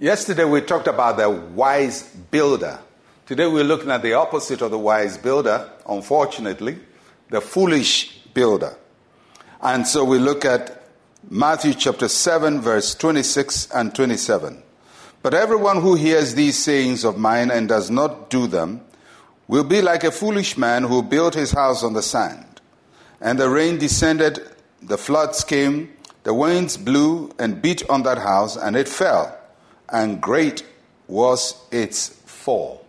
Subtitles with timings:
[0.00, 2.78] Yesterday we talked about the wise builder.
[3.26, 6.78] Today we're looking at the opposite of the wise builder, unfortunately,
[7.28, 8.74] the foolish builder.
[9.60, 10.84] And so we look at
[11.28, 14.62] Matthew chapter 7, verse 26 and 27.
[15.20, 18.80] But everyone who hears these sayings of mine and does not do them
[19.48, 22.62] will be like a foolish man who built his house on the sand.
[23.20, 24.40] And the rain descended,
[24.80, 25.92] the floods came,
[26.22, 29.36] the winds blew and beat on that house, and it fell,
[29.90, 30.64] and great
[31.08, 32.86] was its fall.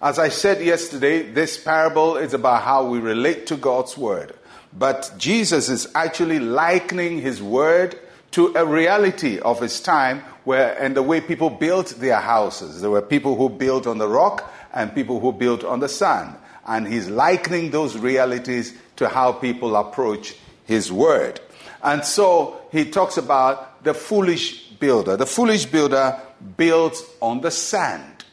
[0.00, 4.34] As I said yesterday, this parable is about how we relate to God's word.
[4.72, 7.98] But Jesus is actually likening his word
[8.32, 12.80] to a reality of his time where and the way people built their houses.
[12.80, 16.36] There were people who built on the rock and people who built on the sand.
[16.66, 21.40] And he's likening those realities to how people approach his word.
[21.82, 25.16] And so he talks about the foolish builder.
[25.16, 26.20] The foolish builder
[26.56, 28.24] builds on the sand.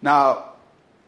[0.00, 0.44] Now,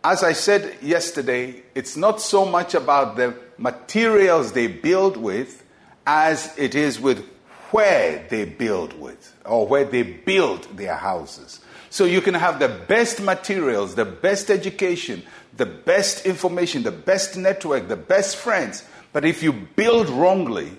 [0.03, 5.65] as I said yesterday, it's not so much about the materials they build with
[6.07, 7.25] as it is with
[7.71, 11.61] where they build with or where they build their houses.
[11.91, 15.23] So you can have the best materials, the best education,
[15.57, 20.73] the best information, the best network, the best friends, but if you build wrongly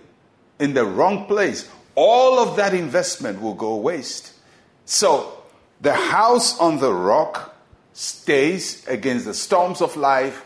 [0.60, 4.34] in the wrong place, all of that investment will go waste.
[4.86, 5.42] So
[5.82, 7.56] the house on the rock
[7.94, 10.46] stays against the storms of life,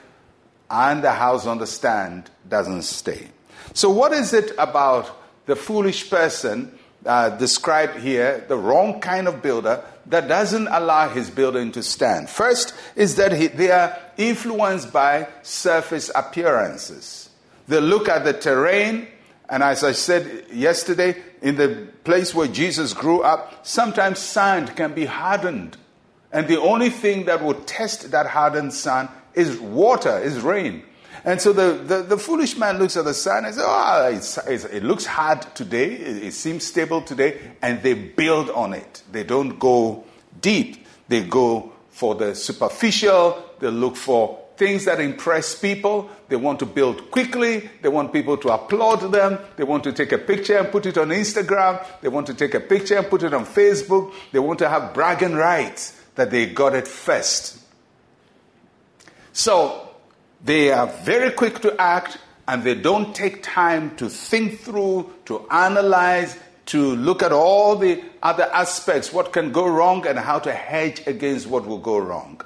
[0.70, 3.28] and the house on the stand doesn't stay.
[3.74, 5.16] So, what is it about
[5.46, 11.30] the foolish person uh, described here, the wrong kind of builder, that doesn't allow his
[11.30, 12.30] building to stand?
[12.30, 17.30] First is that he, they are influenced by surface appearances.
[17.68, 19.08] They look at the terrain,
[19.50, 24.96] and as I said yesterday, in the place where Jesus grew up, sometimes sand can
[24.96, 25.78] be hardened.
[26.32, 30.82] And the only thing that will test that hardened sand is water, is rain.
[31.24, 34.40] And so the, the, the, foolish man looks at the sand and says, Oh, it's,
[34.48, 39.04] it's, it looks hard today, it, it seems stable today, and they build on it.
[39.12, 40.04] They don't go
[40.42, 46.10] deep, they go for the superficial, they look for things that impress people.
[46.28, 47.70] They want to build quickly.
[47.82, 49.40] They want people to applaud them.
[49.58, 51.86] They want to take a picture and put it on Instagram.
[52.02, 54.14] They want to take a picture and put it on Facebook.
[54.32, 57.62] They want to have bragging rights that they got it first.
[59.34, 59.90] So
[60.44, 62.18] they are very quick to act
[62.48, 68.04] and they don't take time to think through, to analyze, to look at all the
[68.24, 72.42] other aspects, what can go wrong, and how to hedge against what will go wrong.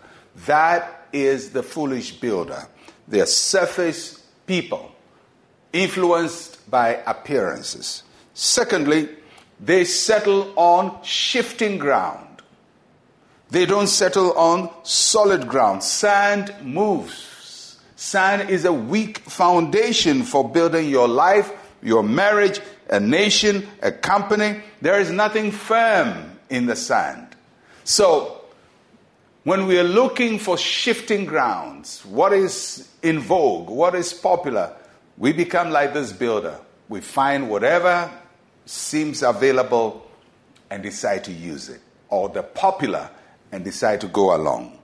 [0.45, 2.67] That is the foolish builder.
[3.07, 4.91] They're surface people,
[5.73, 8.03] influenced by appearances.
[8.33, 9.09] Secondly,
[9.59, 12.25] they settle on shifting ground.
[13.49, 15.83] They don't settle on solid ground.
[15.83, 17.79] Sand moves.
[17.95, 24.61] Sand is a weak foundation for building your life, your marriage, a nation, a company.
[24.81, 27.35] There is nothing firm in the sand.
[27.83, 28.38] So,
[29.43, 34.73] when we are looking for shifting grounds, what is in vogue, what is popular,
[35.17, 36.59] we become like this builder.
[36.89, 38.11] We find whatever
[38.65, 40.05] seems available
[40.69, 43.09] and decide to use it, or the popular
[43.51, 44.77] and decide to go along.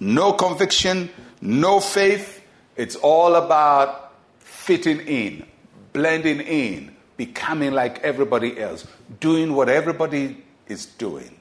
[0.00, 2.42] No conviction, no faith.
[2.76, 5.46] It's all about fitting in,
[5.92, 8.86] blending in, becoming like everybody else,
[9.20, 11.38] doing what everybody is doing.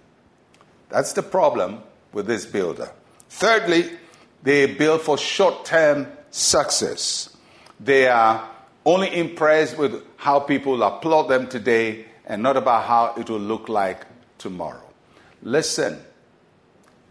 [0.89, 1.83] That's the problem
[2.13, 2.91] with this builder.
[3.29, 3.89] Thirdly,
[4.43, 7.35] they build for short term success.
[7.79, 8.49] They are
[8.85, 13.69] only impressed with how people applaud them today and not about how it will look
[13.69, 14.05] like
[14.37, 14.83] tomorrow.
[15.43, 15.99] Listen,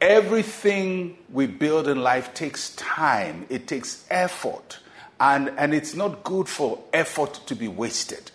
[0.01, 4.79] Everything we build in life takes time, it takes effort,
[5.19, 8.31] and, and it's not good for effort to be wasted.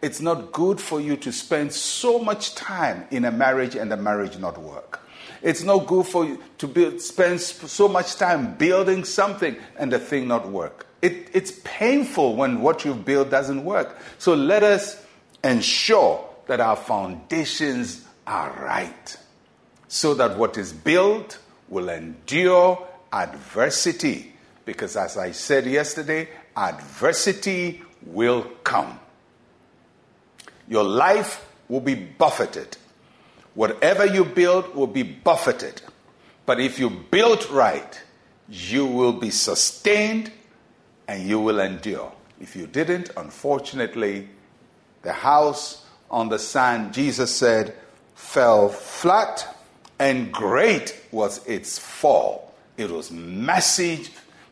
[0.00, 3.96] It's not good for you to spend so much time in a marriage and the
[3.96, 5.00] marriage not work.
[5.42, 9.98] It's not good for you to build, spend so much time building something and the
[9.98, 10.86] thing not work.
[11.02, 13.98] It, it's painful when what you've built doesn't work.
[14.18, 15.04] So let us
[15.44, 19.16] ensure that our foundations are right
[19.88, 24.32] so that what is built will endure adversity.
[24.64, 28.98] Because as I said yesterday, adversity will come.
[30.68, 32.76] Your life will be buffeted.
[33.54, 35.82] Whatever you build will be buffeted.
[36.46, 38.00] But if you build right,
[38.48, 40.30] you will be sustained
[41.06, 42.12] and you will endure.
[42.40, 44.28] If you didn't, unfortunately,
[45.02, 47.74] the house on the sand, Jesus said,
[48.14, 49.56] fell flat,
[49.98, 52.54] and great was its fall.
[52.76, 54.08] It was massive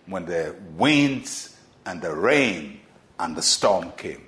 [0.06, 2.80] when the winds and the rain
[3.19, 4.25] and the storm came.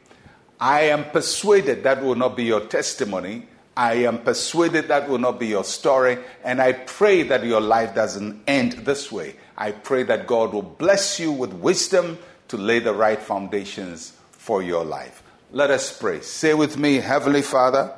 [0.60, 3.46] I am persuaded that will not be your testimony.
[3.76, 6.18] I am persuaded that will not be your story.
[6.42, 9.36] And I pray that your life doesn't end this way.
[9.56, 12.18] I pray that God will bless you with wisdom
[12.48, 15.22] to lay the right foundations for your life.
[15.52, 16.20] Let us pray.
[16.22, 17.94] Say with me, Heavenly Father,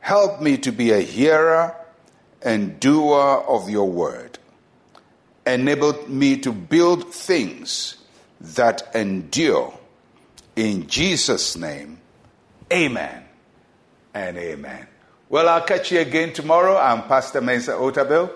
[0.00, 1.74] help me to be a hearer
[2.42, 4.38] and doer of your word.
[5.46, 7.96] Enable me to build things
[8.40, 9.79] that endure.
[10.56, 12.00] In Jesus' name,
[12.72, 13.24] amen
[14.14, 14.86] and amen.
[15.28, 16.76] Well, I'll catch you again tomorrow.
[16.76, 18.30] I'm Pastor Mensa Otabil.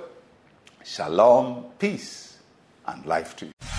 [0.85, 2.39] Shalom, peace,
[2.87, 3.74] and life to you.